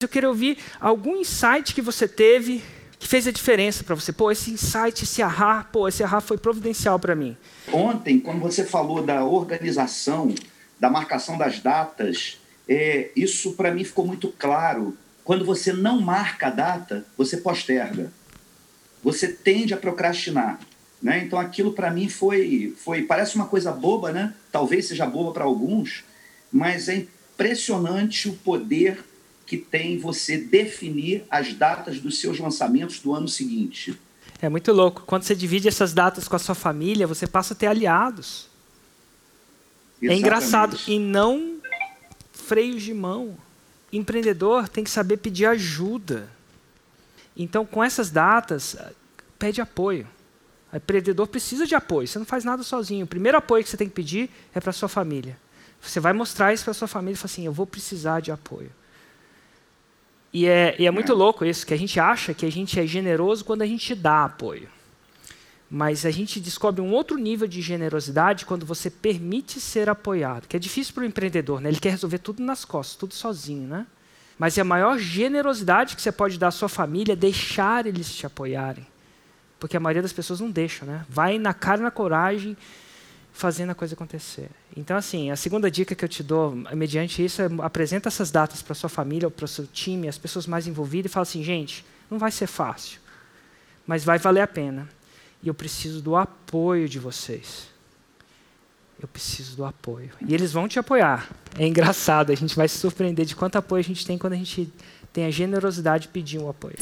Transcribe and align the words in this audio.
Eu 0.00 0.08
quero 0.08 0.28
ouvir 0.28 0.58
algum 0.80 1.16
insight 1.16 1.74
que 1.74 1.82
você 1.82 2.06
teve 2.06 2.62
que 3.00 3.08
fez 3.08 3.26
a 3.26 3.32
diferença 3.32 3.82
para 3.82 3.96
você. 3.96 4.12
Pô, 4.12 4.30
esse 4.30 4.48
insight, 4.48 5.02
esse 5.02 5.20
ahá, 5.20 5.64
pô, 5.64 5.88
esse 5.88 6.04
ahá 6.04 6.20
foi 6.20 6.38
providencial 6.38 7.00
para 7.00 7.16
mim. 7.16 7.36
Ontem, 7.72 8.20
quando 8.20 8.38
você 8.38 8.64
falou 8.64 9.02
da 9.02 9.24
organização, 9.24 10.32
da 10.78 10.88
marcação 10.88 11.36
das 11.36 11.58
datas, 11.58 12.38
é, 12.68 13.10
isso 13.16 13.54
para 13.54 13.74
mim 13.74 13.82
ficou 13.82 14.06
muito 14.06 14.32
claro. 14.38 14.96
Quando 15.24 15.44
você 15.44 15.72
não 15.72 16.00
marca 16.00 16.46
a 16.46 16.50
data, 16.50 17.04
você 17.16 17.36
posterga. 17.38 18.12
Você 19.02 19.26
tende 19.26 19.74
a 19.74 19.76
procrastinar. 19.76 20.60
Né? 21.02 21.24
Então 21.24 21.40
aquilo 21.40 21.72
para 21.72 21.90
mim 21.90 22.08
foi, 22.08 22.72
foi, 22.78 23.02
parece 23.02 23.34
uma 23.34 23.46
coisa 23.48 23.72
boba, 23.72 24.12
né? 24.12 24.32
talvez 24.52 24.86
seja 24.86 25.06
boba 25.06 25.32
para 25.32 25.42
alguns, 25.42 26.04
mas 26.52 26.88
é 26.88 26.94
impressionante 26.94 28.28
o 28.28 28.34
poder 28.34 29.07
que 29.48 29.56
tem 29.56 29.98
você 29.98 30.36
definir 30.36 31.24
as 31.30 31.54
datas 31.54 31.98
dos 31.98 32.20
seus 32.20 32.38
lançamentos 32.38 33.00
do 33.00 33.14
ano 33.14 33.26
seguinte. 33.26 33.98
É 34.42 34.48
muito 34.48 34.70
louco. 34.72 35.04
Quando 35.06 35.22
você 35.22 35.34
divide 35.34 35.66
essas 35.66 35.94
datas 35.94 36.28
com 36.28 36.36
a 36.36 36.38
sua 36.38 36.54
família, 36.54 37.06
você 37.06 37.26
passa 37.26 37.54
a 37.54 37.56
ter 37.56 37.66
aliados. 37.66 38.46
Exatamente. 40.02 40.12
É 40.12 40.16
engraçado. 40.18 40.78
E 40.86 40.98
não 40.98 41.56
freios 42.30 42.82
de 42.82 42.92
mão. 42.92 43.38
Empreendedor 43.90 44.68
tem 44.68 44.84
que 44.84 44.90
saber 44.90 45.16
pedir 45.16 45.46
ajuda. 45.46 46.28
Então, 47.34 47.64
com 47.64 47.82
essas 47.82 48.10
datas, 48.10 48.76
pede 49.38 49.62
apoio. 49.62 50.06
O 50.70 50.76
empreendedor 50.76 51.26
precisa 51.26 51.66
de 51.66 51.74
apoio. 51.74 52.06
Você 52.06 52.18
não 52.18 52.26
faz 52.26 52.44
nada 52.44 52.62
sozinho. 52.62 53.06
O 53.06 53.08
primeiro 53.08 53.38
apoio 53.38 53.64
que 53.64 53.70
você 53.70 53.78
tem 53.78 53.88
que 53.88 53.94
pedir 53.94 54.28
é 54.54 54.60
para 54.60 54.70
a 54.70 54.74
sua 54.74 54.90
família. 54.90 55.38
Você 55.80 56.00
vai 56.00 56.12
mostrar 56.12 56.52
isso 56.52 56.64
para 56.64 56.72
a 56.72 56.74
sua 56.74 56.88
família 56.88 57.14
e 57.14 57.16
falar 57.16 57.32
assim: 57.32 57.46
eu 57.46 57.52
vou 57.52 57.66
precisar 57.66 58.20
de 58.20 58.30
apoio. 58.30 58.70
E 60.32 60.46
é, 60.46 60.76
e 60.78 60.86
é 60.86 60.90
muito 60.90 61.14
louco 61.14 61.44
isso, 61.44 61.66
que 61.66 61.74
a 61.74 61.78
gente 61.78 61.98
acha 61.98 62.34
que 62.34 62.44
a 62.44 62.50
gente 62.50 62.78
é 62.78 62.86
generoso 62.86 63.44
quando 63.44 63.62
a 63.62 63.66
gente 63.66 63.94
dá 63.94 64.24
apoio. 64.24 64.68
Mas 65.70 66.06
a 66.06 66.10
gente 66.10 66.40
descobre 66.40 66.80
um 66.80 66.92
outro 66.92 67.16
nível 67.18 67.46
de 67.46 67.60
generosidade 67.60 68.46
quando 68.46 68.64
você 68.64 68.90
permite 68.90 69.60
ser 69.60 69.88
apoiado, 69.88 70.46
que 70.46 70.56
é 70.56 70.58
difícil 70.58 70.94
para 70.94 71.02
o 71.02 71.06
empreendedor, 71.06 71.60
né? 71.60 71.68
ele 71.68 71.80
quer 71.80 71.90
resolver 71.90 72.18
tudo 72.18 72.42
nas 72.42 72.64
costas, 72.64 72.96
tudo 72.96 73.14
sozinho. 73.14 73.66
Né? 73.68 73.86
Mas 74.38 74.56
é 74.56 74.62
a 74.62 74.64
maior 74.64 74.98
generosidade 74.98 75.96
que 75.96 76.00
você 76.00 76.12
pode 76.12 76.38
dar 76.38 76.48
à 76.48 76.52
sua 76.52 76.68
família 76.68 77.16
deixar 77.16 77.86
eles 77.86 78.14
te 78.14 78.24
apoiarem. 78.24 78.86
Porque 79.58 79.76
a 79.76 79.80
maioria 79.80 80.02
das 80.02 80.12
pessoas 80.12 80.40
não 80.40 80.50
deixa, 80.50 80.84
né? 80.84 81.04
Vai 81.08 81.36
na 81.36 81.52
cara 81.52 81.80
e 81.80 81.84
na 81.84 81.90
coragem 81.90 82.56
fazendo 83.38 83.70
a 83.70 83.74
coisa 83.74 83.94
acontecer. 83.94 84.50
Então, 84.76 84.96
assim, 84.96 85.30
a 85.30 85.36
segunda 85.36 85.70
dica 85.70 85.94
que 85.94 86.04
eu 86.04 86.08
te 86.08 86.24
dou, 86.24 86.52
mediante 86.74 87.24
isso, 87.24 87.40
é 87.40 87.48
apresenta 87.60 88.08
essas 88.08 88.32
datas 88.32 88.62
para 88.62 88.74
sua 88.74 88.88
família, 88.88 89.30
para 89.30 89.44
o 89.44 89.48
seu 89.48 89.64
time, 89.64 90.08
as 90.08 90.18
pessoas 90.18 90.44
mais 90.44 90.66
envolvidas, 90.66 91.08
e 91.08 91.12
fala 91.12 91.22
assim, 91.22 91.44
gente, 91.44 91.84
não 92.10 92.18
vai 92.18 92.32
ser 92.32 92.48
fácil, 92.48 93.00
mas 93.86 94.02
vai 94.02 94.18
valer 94.18 94.40
a 94.40 94.46
pena. 94.46 94.88
E 95.40 95.46
eu 95.46 95.54
preciso 95.54 96.02
do 96.02 96.16
apoio 96.16 96.88
de 96.88 96.98
vocês. 96.98 97.68
Eu 99.00 99.06
preciso 99.06 99.56
do 99.56 99.64
apoio. 99.64 100.10
E 100.26 100.34
eles 100.34 100.52
vão 100.52 100.66
te 100.66 100.80
apoiar. 100.80 101.30
É 101.56 101.64
engraçado, 101.64 102.32
a 102.32 102.34
gente 102.34 102.56
vai 102.56 102.66
se 102.66 102.78
surpreender 102.78 103.24
de 103.24 103.36
quanto 103.36 103.56
apoio 103.56 103.78
a 103.78 103.84
gente 103.84 104.04
tem 104.04 104.18
quando 104.18 104.32
a 104.32 104.36
gente 104.36 104.68
tem 105.12 105.26
a 105.26 105.30
generosidade 105.30 106.02
de 106.02 106.08
pedir 106.08 106.40
um 106.40 106.50
apoio. 106.50 106.74